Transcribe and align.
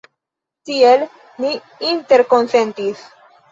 Tiel 0.69 1.03
ni 1.45 1.53
interkonsentis. 1.93 3.07